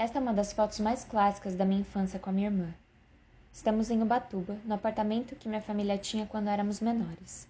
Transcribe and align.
Esta 0.00 0.18
é 0.18 0.22
uma 0.22 0.32
das 0.32 0.50
fotos 0.54 0.80
mais 0.80 1.04
clássicas 1.04 1.54
da 1.54 1.66
minha 1.66 1.82
infância 1.82 2.18
com 2.18 2.30
a 2.30 2.32
minha 2.32 2.46
irmã. 2.46 2.72
Estamos 3.52 3.90
em 3.90 4.00
Ubatuba, 4.00 4.56
no 4.64 4.72
apartamento 4.72 5.36
que 5.36 5.46
minha 5.46 5.60
família 5.60 5.98
tinha 5.98 6.24
quando 6.24 6.48
éramos 6.48 6.80
menores. 6.80 7.46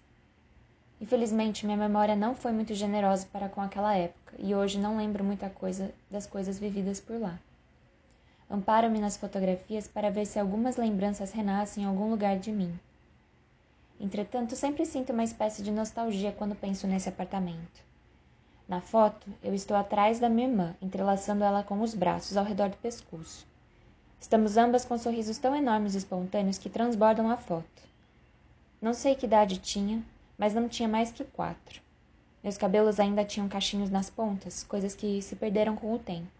Infelizmente, 0.99 1.65
minha 1.65 1.77
memória 1.77 2.13
não 2.13 2.35
foi 2.35 2.51
muito 2.51 2.73
generosa 2.73 3.25
para 3.31 3.47
com 3.47 3.61
aquela 3.61 3.95
época 3.95 4.35
e 4.37 4.53
hoje 4.53 4.77
não 4.77 4.97
lembro 4.97 5.23
muita 5.23 5.49
coisa 5.49 5.93
das 6.09 6.27
coisas 6.27 6.59
vividas 6.59 6.99
por 6.99 7.21
lá. 7.21 7.39
Amparo-me 8.49 8.99
nas 8.99 9.15
fotografias 9.15 9.87
para 9.87 10.11
ver 10.11 10.25
se 10.25 10.37
algumas 10.37 10.75
lembranças 10.75 11.31
renascem 11.31 11.85
em 11.85 11.87
algum 11.87 12.09
lugar 12.09 12.37
de 12.37 12.51
mim. 12.51 12.77
Entretanto, 13.97 14.57
sempre 14.57 14.85
sinto 14.85 15.13
uma 15.13 15.23
espécie 15.23 15.63
de 15.63 15.71
nostalgia 15.71 16.33
quando 16.33 16.53
penso 16.53 16.85
nesse 16.85 17.07
apartamento. 17.07 17.90
Na 18.67 18.79
foto, 18.79 19.27
eu 19.43 19.53
estou 19.53 19.75
atrás 19.75 20.19
da 20.19 20.29
minha 20.29 20.47
irmã, 20.47 20.75
entrelaçando 20.81 21.43
ela 21.43 21.63
com 21.63 21.81
os 21.81 21.93
braços 21.93 22.37
ao 22.37 22.45
redor 22.45 22.69
do 22.69 22.77
pescoço. 22.77 23.45
Estamos 24.19 24.55
ambas 24.55 24.85
com 24.85 24.97
sorrisos 24.97 25.37
tão 25.37 25.55
enormes 25.55 25.95
e 25.95 25.97
espontâneos 25.97 26.57
que 26.57 26.69
transbordam 26.69 27.29
a 27.29 27.37
foto. 27.37 27.81
Não 28.81 28.93
sei 28.93 29.15
que 29.15 29.25
idade 29.25 29.57
tinha, 29.57 30.03
mas 30.37 30.53
não 30.53 30.69
tinha 30.69 30.87
mais 30.87 31.11
que 31.11 31.23
quatro. 31.23 31.81
Meus 32.43 32.57
cabelos 32.57 32.99
ainda 32.99 33.25
tinham 33.25 33.47
cachinhos 33.47 33.89
nas 33.89 34.09
pontas, 34.09 34.63
coisas 34.63 34.95
que 34.95 35.21
se 35.21 35.35
perderam 35.35 35.75
com 35.75 35.93
o 35.93 35.99
tempo. 35.99 36.31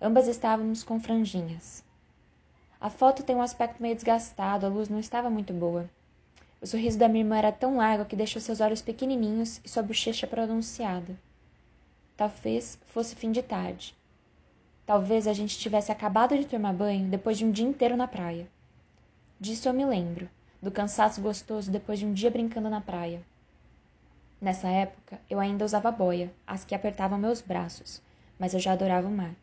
Ambas 0.00 0.28
estávamos 0.28 0.82
com 0.82 1.00
franjinhas. 1.00 1.84
A 2.80 2.90
foto 2.90 3.22
tem 3.22 3.34
um 3.34 3.42
aspecto 3.42 3.82
meio 3.82 3.94
desgastado, 3.94 4.66
a 4.66 4.68
luz 4.68 4.88
não 4.88 4.98
estava 4.98 5.30
muito 5.30 5.52
boa. 5.52 5.88
O 6.64 6.66
sorriso 6.66 6.98
da 6.98 7.10
minha 7.10 7.22
irmã 7.22 7.36
era 7.36 7.52
tão 7.52 7.76
largo 7.76 8.06
que 8.06 8.16
deixou 8.16 8.40
seus 8.40 8.58
olhos 8.58 8.80
pequenininhos 8.80 9.60
e 9.62 9.68
sua 9.68 9.82
bochecha 9.82 10.26
pronunciada. 10.26 11.14
Talvez 12.16 12.78
fosse 12.86 13.14
fim 13.14 13.30
de 13.30 13.42
tarde. 13.42 13.94
Talvez 14.86 15.26
a 15.26 15.34
gente 15.34 15.58
tivesse 15.58 15.92
acabado 15.92 16.34
de 16.34 16.46
tomar 16.46 16.72
banho 16.72 17.10
depois 17.10 17.36
de 17.36 17.44
um 17.44 17.50
dia 17.50 17.66
inteiro 17.66 17.98
na 17.98 18.08
praia. 18.08 18.48
Disso 19.38 19.68
eu 19.68 19.74
me 19.74 19.84
lembro, 19.84 20.26
do 20.62 20.70
cansaço 20.70 21.20
gostoso 21.20 21.70
depois 21.70 21.98
de 21.98 22.06
um 22.06 22.14
dia 22.14 22.30
brincando 22.30 22.70
na 22.70 22.80
praia. 22.80 23.20
Nessa 24.40 24.68
época, 24.68 25.20
eu 25.28 25.38
ainda 25.38 25.66
usava 25.66 25.92
boia, 25.92 26.32
as 26.46 26.64
que 26.64 26.74
apertavam 26.74 27.18
meus 27.18 27.42
braços, 27.42 28.00
mas 28.38 28.54
eu 28.54 28.58
já 28.58 28.72
adorava 28.72 29.06
o 29.06 29.10
mar. 29.10 29.34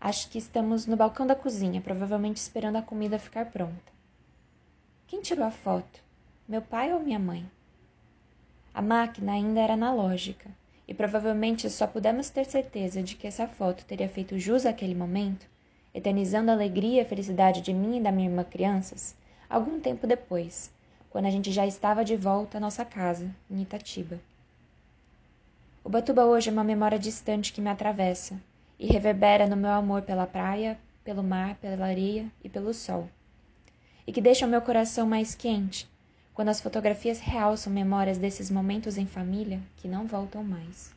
Acho 0.00 0.28
que 0.28 0.38
estamos 0.38 0.86
no 0.86 0.96
balcão 0.96 1.24
da 1.24 1.36
cozinha, 1.36 1.80
provavelmente 1.80 2.38
esperando 2.38 2.78
a 2.78 2.82
comida 2.82 3.16
ficar 3.16 3.46
pronta. 3.46 3.92
Quem 5.06 5.20
tirou 5.20 5.46
a 5.46 5.52
foto? 5.52 6.05
Meu 6.48 6.62
pai 6.62 6.92
ou 6.92 7.00
minha 7.00 7.18
mãe. 7.18 7.44
A 8.72 8.80
máquina 8.80 9.32
ainda 9.32 9.58
era 9.58 9.72
analógica, 9.72 10.48
e 10.86 10.94
provavelmente 10.94 11.68
só 11.68 11.88
pudemos 11.88 12.30
ter 12.30 12.44
certeza 12.44 13.02
de 13.02 13.16
que 13.16 13.26
essa 13.26 13.48
foto 13.48 13.84
teria 13.84 14.08
feito 14.08 14.38
jus 14.38 14.64
àquele 14.64 14.94
momento, 14.94 15.44
eternizando 15.92 16.52
a 16.52 16.54
alegria 16.54 16.98
e 16.98 17.00
a 17.00 17.04
felicidade 17.04 17.60
de 17.62 17.72
mim 17.72 17.96
e 17.96 18.00
da 18.00 18.12
minha 18.12 18.28
irmã 18.28 18.44
crianças, 18.44 19.16
algum 19.50 19.80
tempo 19.80 20.06
depois, 20.06 20.70
quando 21.10 21.26
a 21.26 21.30
gente 21.30 21.50
já 21.50 21.66
estava 21.66 22.04
de 22.04 22.14
volta 22.14 22.58
à 22.58 22.60
nossa 22.60 22.84
casa, 22.84 23.28
em 23.50 23.62
Itatiba. 23.62 24.20
O 25.82 25.88
Batuba 25.88 26.26
hoje 26.26 26.48
é 26.48 26.52
uma 26.52 26.62
memória 26.62 26.98
distante 26.98 27.52
que 27.52 27.60
me 27.60 27.70
atravessa 27.70 28.40
e 28.78 28.86
reverbera 28.86 29.48
no 29.48 29.56
meu 29.56 29.70
amor 29.70 30.02
pela 30.02 30.28
praia, 30.28 30.78
pelo 31.02 31.24
mar, 31.24 31.56
pela 31.56 31.86
areia 31.86 32.30
e 32.44 32.48
pelo 32.48 32.72
sol, 32.72 33.08
e 34.06 34.12
que 34.12 34.20
deixa 34.20 34.46
o 34.46 34.48
meu 34.48 34.62
coração 34.62 35.08
mais 35.08 35.34
quente 35.34 35.88
quando 36.36 36.50
as 36.50 36.60
fotografias 36.60 37.18
realçam 37.18 37.72
memórias 37.72 38.18
desses 38.18 38.50
momentos 38.50 38.98
em 38.98 39.06
família 39.06 39.58
que 39.78 39.88
não 39.88 40.06
voltam 40.06 40.44
mais. 40.44 40.94